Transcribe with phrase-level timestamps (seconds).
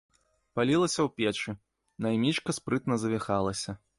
[0.59, 1.53] Палілася ў печы,
[2.07, 3.71] наймічка спрытна завіхалася.